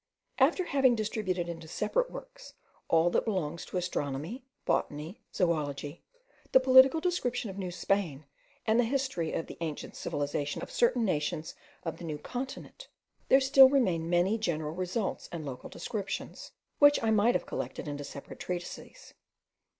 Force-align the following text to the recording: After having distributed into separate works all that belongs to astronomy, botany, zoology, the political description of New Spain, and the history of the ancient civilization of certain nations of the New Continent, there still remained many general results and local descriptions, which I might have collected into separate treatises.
After 0.39 0.65
having 0.65 0.95
distributed 0.95 1.47
into 1.47 1.67
separate 1.67 2.09
works 2.09 2.55
all 2.87 3.11
that 3.11 3.23
belongs 3.23 3.65
to 3.65 3.77
astronomy, 3.77 4.43
botany, 4.65 5.21
zoology, 5.31 6.01
the 6.53 6.59
political 6.59 6.99
description 6.99 7.51
of 7.51 7.57
New 7.59 7.69
Spain, 7.69 8.25
and 8.65 8.79
the 8.79 8.83
history 8.83 9.31
of 9.31 9.45
the 9.45 9.59
ancient 9.61 9.95
civilization 9.95 10.63
of 10.63 10.71
certain 10.71 11.05
nations 11.05 11.53
of 11.83 11.97
the 11.97 12.03
New 12.03 12.17
Continent, 12.17 12.87
there 13.29 13.39
still 13.39 13.69
remained 13.69 14.09
many 14.09 14.39
general 14.39 14.73
results 14.73 15.29
and 15.31 15.45
local 15.45 15.69
descriptions, 15.69 16.51
which 16.79 16.97
I 17.03 17.11
might 17.11 17.35
have 17.35 17.45
collected 17.45 17.87
into 17.87 18.03
separate 18.03 18.39
treatises. 18.39 19.13